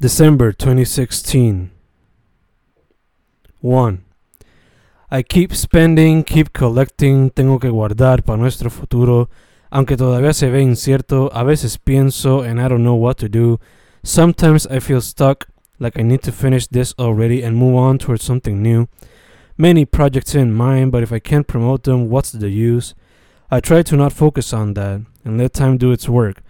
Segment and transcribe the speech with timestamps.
[0.00, 1.72] December 2016.
[3.60, 4.04] 1.
[5.10, 9.28] I keep spending, keep collecting, tengo que guardar para nuestro futuro,
[9.72, 13.58] aunque todavía se ve incierto, a veces pienso and I don't know what to do.
[14.04, 15.48] Sometimes I feel stuck,
[15.80, 18.86] like I need to finish this already and move on towards something new.
[19.56, 22.94] Many projects in mind, but if I can't promote them, what's the use?
[23.50, 26.40] I try to not focus on that and let time do its work,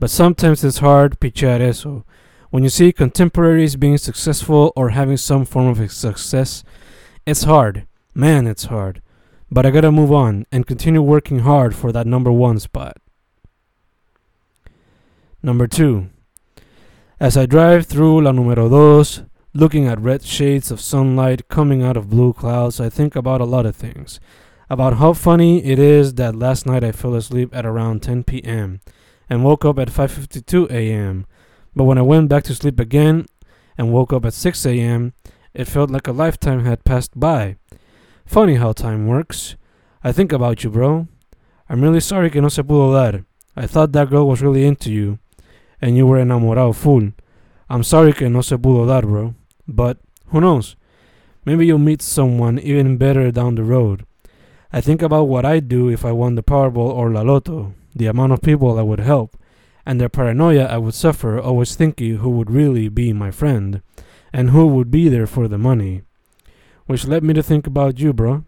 [0.00, 2.06] but sometimes it's hard, pichar eso.
[2.54, 6.62] When you see contemporaries being successful or having some form of success,
[7.26, 7.88] it's hard.
[8.14, 9.02] Man, it's hard.
[9.50, 12.98] But I gotta move on and continue working hard for that number one spot.
[15.42, 16.10] Number two.
[17.18, 21.96] As I drive through La Numero Dos, looking at red shades of sunlight coming out
[21.96, 24.20] of blue clouds, I think about a lot of things.
[24.70, 28.80] About how funny it is that last night I fell asleep at around 10 p.m.
[29.28, 31.26] and woke up at 5:52 a.m.
[31.74, 33.26] But when I went back to sleep again
[33.76, 35.12] and woke up at 6 a.m.,
[35.52, 37.56] it felt like a lifetime had passed by.
[38.26, 39.56] Funny how time works.
[40.02, 41.08] I think about you, bro.
[41.68, 43.24] I'm really sorry que no se pudo dar.
[43.56, 45.18] I thought that girl was really into you,
[45.80, 47.12] and you were enamorado full.
[47.68, 49.34] I'm sorry que no se pudo dar, bro.
[49.66, 50.76] But who knows?
[51.44, 54.06] Maybe you'll meet someone even better down the road.
[54.72, 58.06] I think about what I'd do if I won the Powerball or La Loto, the
[58.06, 59.36] amount of people I would help,
[59.86, 63.82] and the paranoia I would suffer always thinking who would really be my friend
[64.32, 66.02] and who would be there for the money.
[66.86, 68.44] Which led me to think about you, bro.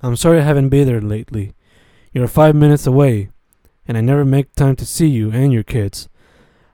[0.00, 1.52] I'm sorry I haven't been there lately.
[2.12, 3.30] You're five minutes away,
[3.86, 6.08] and I never make time to see you and your kids.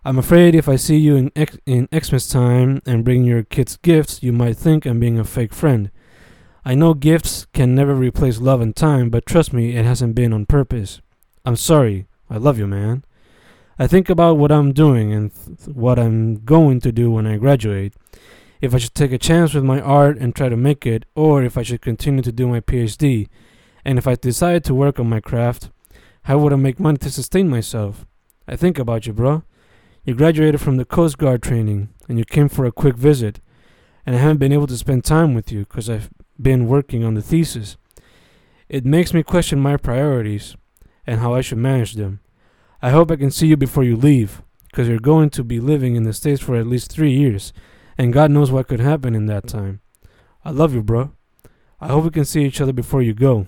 [0.05, 3.77] I'm afraid if I see you in X- in Xmas time and bring your kids
[3.77, 5.91] gifts, you might think I'm being a fake friend.
[6.65, 10.33] I know gifts can never replace love and time, but trust me, it hasn't been
[10.33, 11.01] on purpose.
[11.45, 12.07] I'm sorry.
[12.29, 13.05] I love you, man.
[13.81, 17.39] I think about what I'm doing and th- what I'm going to do when I
[17.39, 17.95] graduate.
[18.61, 21.43] If I should take a chance with my art and try to make it, or
[21.43, 23.27] if I should continue to do my PhD.
[23.83, 25.71] And if I decide to work on my craft,
[26.25, 28.05] how would I make money to sustain myself?
[28.47, 29.45] I think about you, bro.
[30.05, 33.41] You graduated from the Coast Guard training and you came for a quick visit.
[34.05, 37.15] And I haven't been able to spend time with you because I've been working on
[37.15, 37.79] the thesis.
[38.69, 40.55] It makes me question my priorities
[41.07, 42.21] and how I should manage them.
[42.83, 45.97] I hope I can see you before you leave, because you're going to be living
[45.97, 47.53] in the States for at least three years,
[47.99, 49.81] and God knows what could happen in that time.
[50.45, 51.13] I love you, bro.
[51.79, 53.47] I hope we can see each other before you go.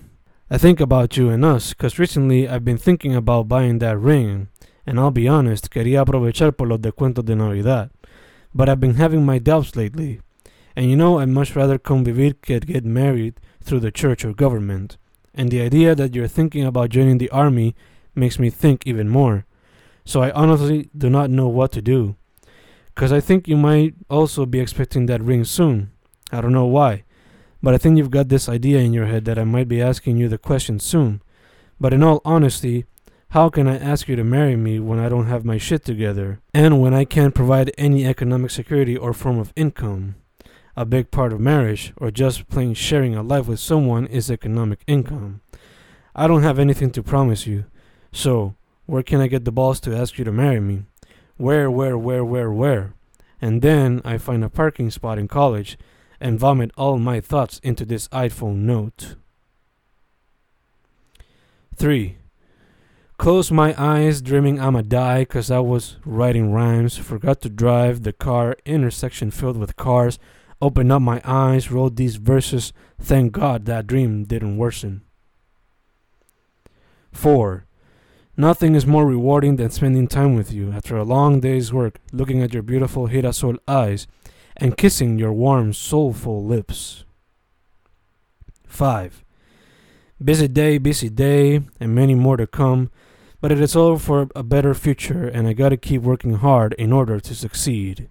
[0.51, 4.49] I think about you and us, because recently I've been thinking about buying that ring,
[4.85, 7.89] and I'll be honest, quería aprovechar por los descuentos de Navidad.
[8.53, 10.19] But I've been having my doubts lately.
[10.75, 14.97] And you know, I'd much rather convivir que get married through the church or government.
[15.33, 17.75] And the idea that you're thinking about joining the army
[18.15, 19.45] makes me think even more.
[20.05, 22.15] So I honestly do not know what to do.
[22.93, 25.91] Because I think you might also be expecting that ring soon.
[26.31, 27.03] I don't know why.
[27.61, 30.17] But I think you've got this idea in your head that I might be asking
[30.17, 31.21] you the question soon.
[31.79, 32.85] But in all honesty,
[33.29, 36.39] how can I ask you to marry me when I don't have my shit together?
[36.53, 40.15] And when I can't provide any economic security or form of income?
[40.75, 44.83] A big part of marriage, or just plain sharing a life with someone, is economic
[44.85, 45.41] income.
[46.15, 47.65] I don't have anything to promise you.
[48.13, 50.83] So, where can I get the balls to ask you to marry me?
[51.35, 52.93] Where, where, where, where, where?
[53.41, 55.77] And then I find a parking spot in college
[56.21, 59.15] and vomit all my thoughts into this iPhone note.
[61.75, 62.17] 3.
[63.17, 66.97] Close my eyes, dreaming I'ma die cause I was writing rhymes.
[66.97, 70.19] Forgot to drive the car, intersection filled with cars.
[70.61, 72.73] Opened up my eyes, wrote these verses.
[72.99, 75.01] Thank God that dream didn't worsen.
[77.11, 77.65] 4.
[78.35, 82.41] Nothing is more rewarding than spending time with you after a long day's work, looking
[82.41, 84.07] at your beautiful girasol eyes
[84.57, 87.05] and kissing your warm, soulful lips.
[88.65, 89.23] 5.
[90.23, 92.89] Busy day, busy day, and many more to come,
[93.39, 96.91] but it is all for a better future, and I gotta keep working hard in
[96.91, 98.09] order to succeed.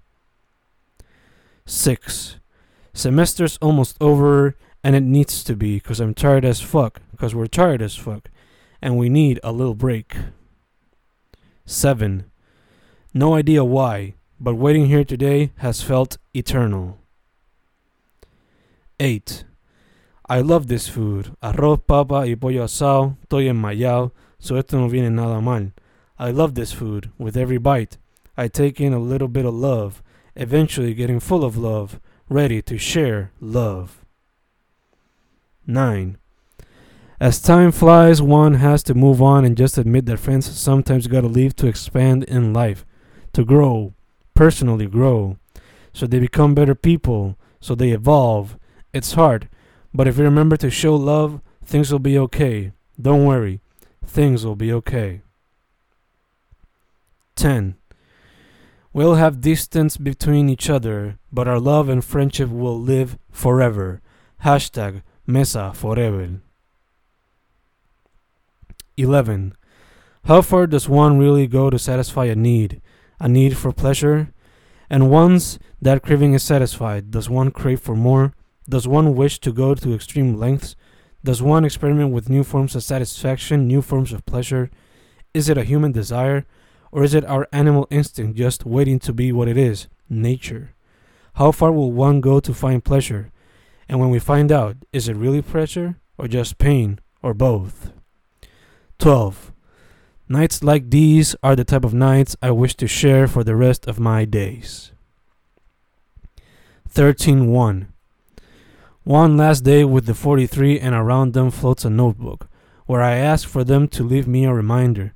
[1.67, 2.37] 6.
[2.95, 7.47] Semester's almost over, and it needs to be, cause I'm tired as fuck, cause we're
[7.49, 8.29] tired as fuck
[8.83, 10.17] and we need a little break.
[11.65, 12.25] 7.
[13.15, 16.99] No idea why, but waiting here today has felt eternal.
[18.99, 19.45] 8.
[20.29, 21.35] I love this food.
[21.43, 23.17] Arroz, papa y pollo asado.
[23.23, 25.73] Estoy enmayado, so esto no viene nada mal.
[26.19, 27.11] I love this food.
[27.19, 27.99] With every bite,
[28.37, 30.03] I take in a little bit of love,
[30.35, 34.05] eventually getting full of love, ready to share love.
[35.67, 36.17] 9.
[37.23, 41.29] As time flies, one has to move on and just admit that friends sometimes gotta
[41.29, 42.85] leave to expand in life,
[43.33, 43.95] to grow
[44.35, 45.37] personally grow,
[45.93, 48.59] so they become better people, so they evolve.
[48.93, 49.49] It's hard,
[49.95, 52.73] but if you remember to show love, things will be okay.
[53.01, 53.61] Don't worry,
[54.05, 55.23] things will be okay.
[57.37, 57.77] 10.
[58.93, 64.01] We'll have distance between each other, but our love and friendship will live forever.
[64.45, 66.41] Hashtag Mesa Forever.
[68.97, 69.55] 11.
[70.25, 72.81] How far does one really go to satisfy a need?
[73.19, 74.33] A need for pleasure?
[74.89, 78.35] And once that craving is satisfied, does one crave for more?
[78.69, 80.77] Does one wish to go to extreme lengths?
[81.25, 84.71] Does one experiment with new forms of satisfaction, new forms of pleasure?
[85.35, 86.47] Is it a human desire?
[86.91, 90.75] Or is it our animal instinct just waiting to be what it is nature?
[91.35, 93.33] How far will one go to find pleasure?
[93.89, 97.93] And when we find out, is it really pleasure or just pain or both?
[99.03, 99.51] 12.
[100.29, 103.89] Nights like these are the type of nights I wish to share for the rest
[103.89, 104.93] of my days.
[106.89, 107.89] 13.1
[109.03, 112.49] One last day with the 43 and around them floats a notebook,
[112.87, 115.15] where I ask for them to leave me a reminder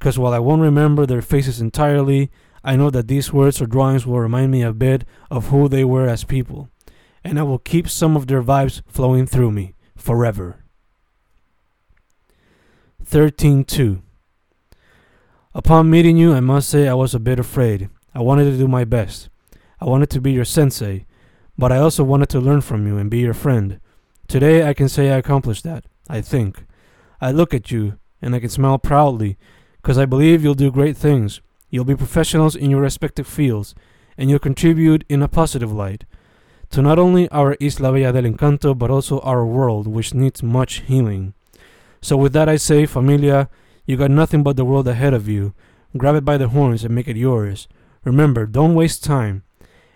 [0.00, 2.32] because while I won't remember their faces entirely,
[2.64, 5.84] I know that these words or drawings will remind me a bit of who they
[5.84, 6.70] were as people,
[7.22, 10.64] and I will keep some of their vibes flowing through me forever.
[13.10, 14.02] 13.2
[15.54, 17.88] Upon meeting you, I must say I was a bit afraid.
[18.14, 19.30] I wanted to do my best.
[19.80, 21.06] I wanted to be your sensei,
[21.56, 23.80] but I also wanted to learn from you and be your friend.
[24.26, 26.66] Today I can say I accomplished that, I think.
[27.18, 29.38] I look at you, and I can smile proudly
[29.80, 31.40] because I believe you'll do great things.
[31.70, 33.74] You'll be professionals in your respective fields,
[34.18, 36.04] and you'll contribute in a positive light
[36.72, 40.80] to not only our Isla Bella del Encanto, but also our world, which needs much
[40.80, 41.32] healing.
[42.00, 43.48] So, with that, I say, familia,
[43.86, 45.54] you got nothing but the world ahead of you.
[45.96, 47.68] Grab it by the horns and make it yours.
[48.04, 49.42] Remember, don't waste time.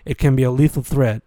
[0.05, 1.23] It can be a lethal threat.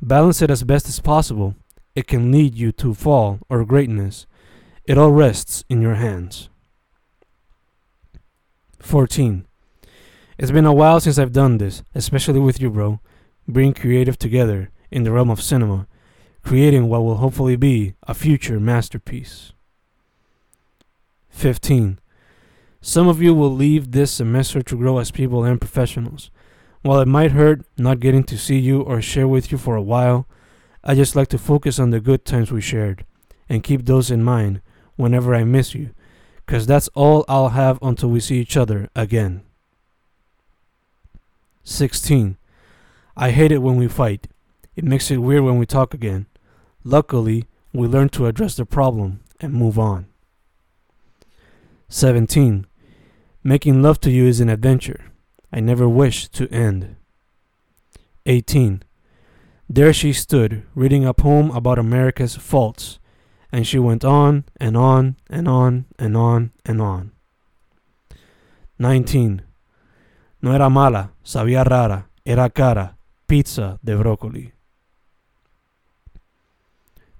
[0.00, 1.54] Balance it as best as possible.
[1.94, 4.26] It can lead you to fall or greatness.
[4.84, 6.50] It all rests in your hands.
[8.80, 9.46] 14.
[10.36, 13.00] It's been a while since I've done this, especially with you, bro.
[13.50, 15.86] Being creative together in the realm of cinema,
[16.42, 19.53] creating what will hopefully be a future masterpiece.
[21.34, 21.98] 15.
[22.80, 26.30] Some of you will leave this semester to grow as people and professionals.
[26.82, 29.82] While it might hurt not getting to see you or share with you for a
[29.82, 30.26] while,
[30.82, 33.04] I just like to focus on the good times we shared
[33.48, 34.62] and keep those in mind
[34.96, 35.90] whenever I miss you
[36.46, 39.42] because that's all I'll have until we see each other again.
[41.64, 42.36] 16.
[43.16, 44.28] I hate it when we fight.
[44.76, 46.26] It makes it weird when we talk again.
[46.84, 50.06] Luckily, we learn to address the problem and move on.
[51.94, 52.66] 17.
[53.44, 55.12] Making love to you is an adventure.
[55.52, 56.96] I never wish to end.
[58.26, 58.82] 18.
[59.68, 62.98] There she stood, reading a poem about America's faults
[63.52, 67.12] and she went on and on and on and on and on.
[68.80, 69.42] 19.
[70.42, 72.96] No era mala, sabía rara, era cara,
[73.28, 74.50] pizza de brócoli.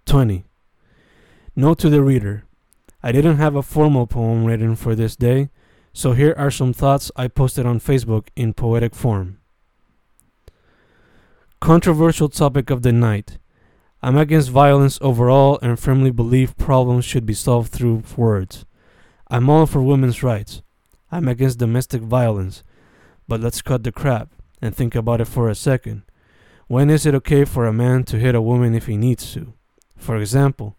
[0.04, 0.44] 20.
[1.54, 2.44] Note to the reader.
[3.04, 5.50] I didn't have a formal poem written for this day,
[5.92, 9.40] so here are some thoughts I posted on Facebook in poetic form.
[11.60, 13.36] Controversial topic of the night
[14.02, 18.64] I'm against violence overall and firmly believe problems should be solved through words.
[19.30, 20.62] I'm all for women's rights.
[21.12, 22.62] I'm against domestic violence.
[23.28, 24.30] But let's cut the crap
[24.62, 26.04] and think about it for a second.
[26.68, 29.52] When is it okay for a man to hit a woman if he needs to?
[29.94, 30.78] For example,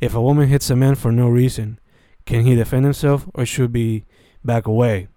[0.00, 1.78] if a woman hits a man for no reason,
[2.24, 4.04] can he defend himself or should he
[4.44, 5.08] back away?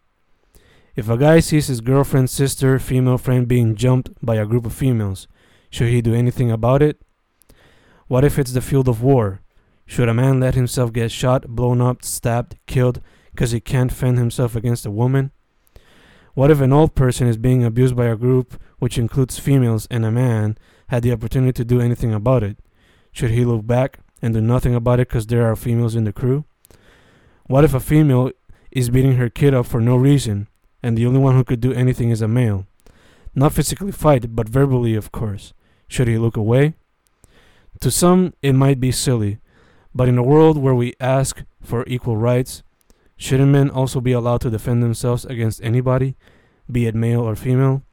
[0.96, 4.74] If a guy sees his girlfriend's sister, female friend being jumped by a group of
[4.74, 5.28] females,
[5.70, 7.02] should he do anything about it?
[8.08, 9.42] What if it's the field of war?
[9.86, 14.18] Should a man let himself get shot, blown up, stabbed, killed because he can't fend
[14.18, 15.32] himself against a woman?
[16.36, 20.06] What if an old person is being abused by a group which includes females and
[20.06, 22.58] a man had the opportunity to do anything about it?
[23.12, 26.14] Should he look back and do nothing about it because there are females in the
[26.14, 26.46] crew?
[27.48, 28.32] What if a female
[28.72, 30.48] is beating her kid up for no reason
[30.82, 32.66] and the only one who could do anything is a male?
[33.36, 35.54] Not physically fight, but verbally, of course.
[35.90, 36.76] Should he look away?
[37.82, 39.40] To some, it might be silly,
[39.94, 42.64] but in a world where we ask for equal rights,
[43.18, 46.16] shouldn't men also be allowed to defend themselves against anybody,
[46.72, 47.84] be it male or female?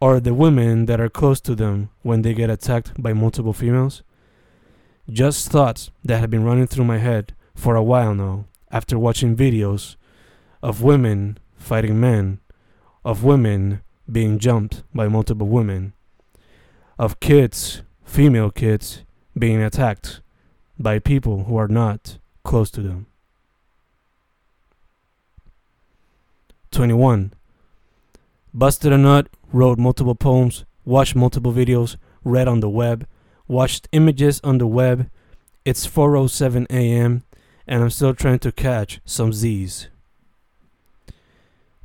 [0.00, 4.02] Or the women that are close to them when they get attacked by multiple females?
[5.10, 9.36] Just thoughts that have been running through my head for a while now after watching
[9.36, 9.96] videos
[10.62, 12.40] of women fighting men,
[13.04, 15.92] of women being jumped by multiple women,
[16.98, 19.04] of kids, female kids,
[19.38, 20.20] being attacked
[20.78, 23.06] by people who are not close to them.
[26.70, 27.32] 21.
[28.52, 33.06] Busted a nut, wrote multiple poems, watched multiple videos, read on the web,
[33.48, 35.10] watched images on the web.
[35.64, 37.24] It's 4:07 a.m.
[37.66, 39.88] and I'm still trying to catch some Z's.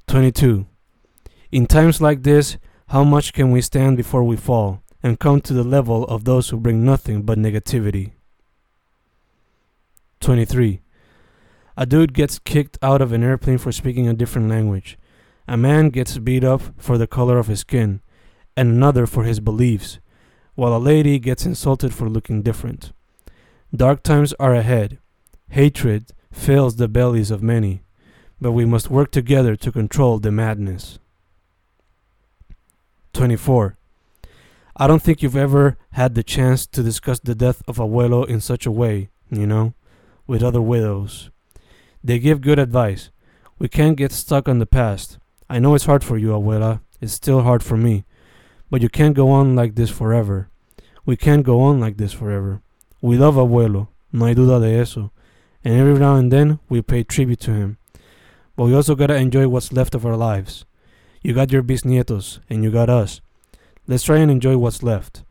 [0.08, 0.66] 22.
[1.52, 5.54] In times like this, how much can we stand before we fall and come to
[5.54, 8.12] the level of those who bring nothing but negativity?
[10.20, 10.82] 23.
[11.78, 14.98] A dude gets kicked out of an airplane for speaking a different language.
[15.48, 18.02] A man gets beat up for the color of his skin,
[18.58, 20.00] and another for his beliefs,
[20.60, 22.92] while a lady gets insulted for looking different.
[23.74, 25.00] Dark times are ahead.
[25.52, 27.82] Hatred fills the bellies of many,
[28.42, 31.00] but we must work together to control the madness.
[33.14, 33.78] 24.
[34.76, 38.42] I don't think you've ever had the chance to discuss the death of Abuelo in
[38.42, 39.74] such a way, you know,
[40.28, 41.30] with other widows.
[42.04, 43.12] They give good advice.
[43.60, 45.20] We can't get stuck on the past.
[45.50, 46.82] I know it's hard for you, Abuela.
[47.00, 48.04] It's still hard for me.
[48.70, 50.50] But you can't go on like this forever.
[51.06, 52.62] We can't go on like this forever.
[53.02, 55.12] We love Abuelo, no hay duda de eso.
[55.64, 57.78] And every now and then we pay tribute to him.
[58.56, 60.66] But we also gotta enjoy what's left of our lives.
[61.22, 63.22] You got your bisnietos, and you got us.
[63.88, 65.24] Let's try and enjoy what's left.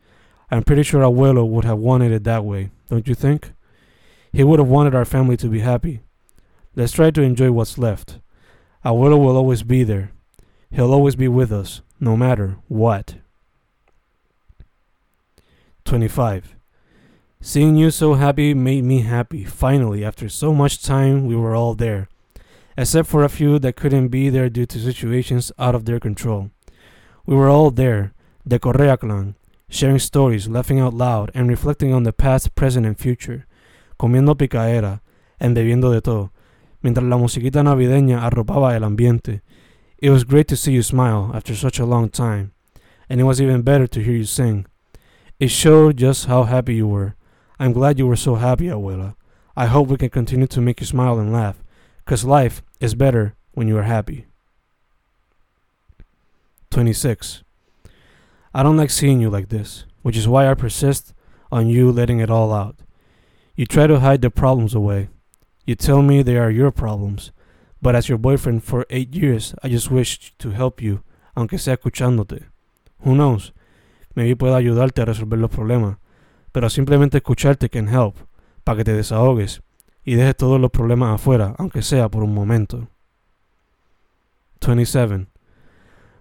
[0.51, 3.53] I'm pretty sure Abuelo would have wanted it that way, don't you think?
[4.33, 6.01] He would have wanted our family to be happy.
[6.75, 8.19] Let's try to enjoy what's left.
[8.85, 10.11] Abuelo will always be there.
[10.71, 13.17] He'll always be with us, no matter what.
[15.89, 16.55] 25.
[17.41, 19.45] Seeing you so happy made me happy.
[19.45, 22.11] Finally, after so much time, we were all there.
[22.77, 26.51] Except for a few that couldn't be there due to situations out of their control.
[27.25, 28.13] We were all there,
[28.45, 29.35] the Correa clan,
[29.71, 33.47] sharing stories, laughing out loud, and reflecting on the past, present, and future.
[33.99, 35.01] Comiendo picaera,
[35.41, 36.33] and bebiendo de todo,
[36.83, 39.41] mientras la musiquita navideña arropaba el ambiente.
[39.97, 42.53] It was great to see you smile after such a long time,
[43.09, 44.67] and it was even better to hear you sing.
[45.41, 47.15] It showed just how happy you were.
[47.61, 49.15] I'm glad you were so happy, Abuela.
[49.57, 51.63] I hope we can continue to make you smile and laugh,
[52.05, 54.27] because life is better when you are happy.
[56.71, 57.45] 26.
[58.53, 61.15] I don't like seeing you like this, which is why I persist
[61.53, 62.77] on you letting it all out.
[63.55, 65.09] You try to hide the problems away.
[65.65, 67.31] You tell me they are your problems,
[67.81, 71.03] but as your boyfriend for eight years, I just wish to help you,
[71.37, 72.45] aunque sea escuchándote.
[73.03, 73.53] Who knows?
[74.19, 75.99] Maybe pueda ayudarte a resolver los problemas,
[76.51, 78.17] pero simplemente escucharte can help,
[78.65, 79.63] para que te desahogues
[80.05, 82.89] y dejes todos los problemas afuera, aunque sea por un momento.
[84.61, 85.29] 27.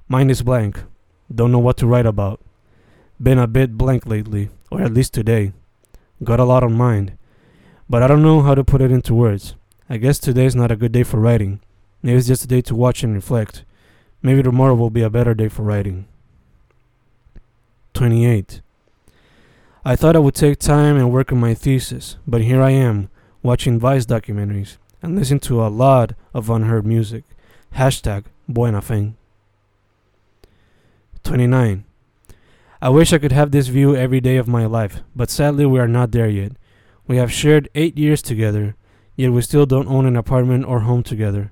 [0.07, 0.77] Mind is blank.
[1.33, 2.39] Don't know what to write about.
[3.19, 5.53] Been a bit blank lately, or at least today.
[6.23, 7.17] Got a lot on mind,
[7.89, 9.55] but I don't know how to put it into words.
[9.89, 11.61] I guess today's not a good day for writing.
[12.03, 13.65] Maybe it's just a day to watch and reflect.
[14.21, 16.05] Maybe tomorrow will be a better day for writing.
[17.97, 18.61] 28.
[19.83, 23.09] I thought I would take time and work on my thesis, but here I am,
[23.41, 27.23] watching Vice documentaries and listening to a lot of unheard music.
[27.73, 29.13] Hashtag Buena Fe.
[31.23, 31.85] 29.
[32.83, 35.79] I wish I could have this view every day of my life, but sadly we
[35.79, 36.51] are not there yet.
[37.07, 38.75] We have shared eight years together,
[39.15, 41.51] yet we still don't own an apartment or home together.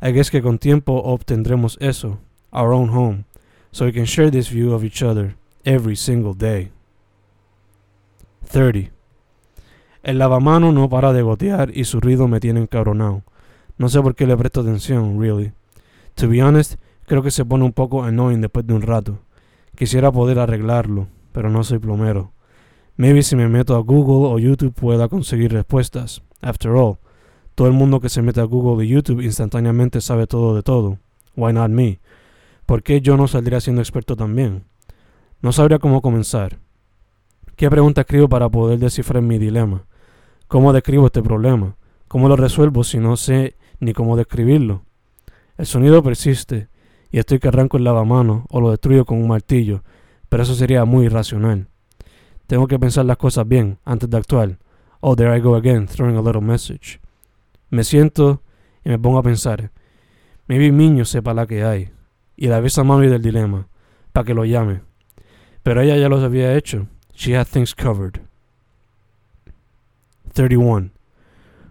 [0.00, 2.20] I guess que con tiempo obtendremos eso,
[2.52, 3.24] our own home,
[3.72, 6.70] so we can share this view of each other every single day.
[8.50, 8.92] 30.
[10.02, 13.22] El lavamano no para de gotear y su ruido me tiene encabronado.
[13.78, 15.52] No sé por qué le presto atención, really.
[16.16, 16.74] To be honest,
[17.06, 19.20] creo que se pone un poco annoying después de un rato.
[19.76, 22.32] Quisiera poder arreglarlo, pero no soy plomero.
[22.96, 26.22] Maybe si me meto a Google o YouTube pueda conseguir respuestas.
[26.42, 26.98] After all,
[27.54, 30.98] todo el mundo que se mete a Google y YouTube instantáneamente sabe todo de todo.
[31.36, 32.00] Why not me?
[32.66, 34.64] ¿Por qué yo no saldría siendo experto también?
[35.42, 36.60] No sabría cómo comenzar.
[37.56, 39.86] ¿Qué pregunta escribo para poder descifrar mi dilema?
[40.46, 41.74] ¿Cómo describo este problema?
[42.06, 44.84] ¿Cómo lo resuelvo si no sé ni cómo describirlo?
[45.58, 46.68] El sonido persiste
[47.10, 49.82] y estoy que arranco el lavamanos o lo destruyo con un martillo,
[50.28, 51.66] pero eso sería muy irracional.
[52.46, 54.58] Tengo que pensar las cosas bien antes de actuar.
[55.00, 57.00] Oh, there I go again, throwing a little message.
[57.68, 58.42] Me siento
[58.84, 59.72] y me pongo a pensar.
[60.46, 61.90] Maybe Miño sepa la que hay
[62.36, 63.66] y la avisa a mami del dilema
[64.12, 64.91] para que lo llame.
[65.64, 66.88] Pero ella ya lo había hecho.
[67.14, 68.20] She had things covered.
[70.30, 70.90] 31.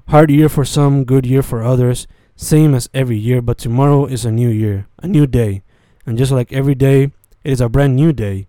[0.07, 2.07] Hard year for some, good year for others.
[2.36, 5.62] Same as every year, but tomorrow is a new year, a new day,
[6.05, 7.12] And just like every day,
[7.43, 8.48] it is a brand new day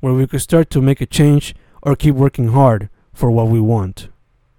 [0.00, 3.60] where we could start to make a change or keep working hard for what we
[3.60, 4.08] want.